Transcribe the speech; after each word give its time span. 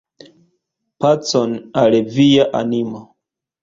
Pacon 1.03 1.55
al 1.85 2.01
via 2.19 2.51
animo! 2.65 3.09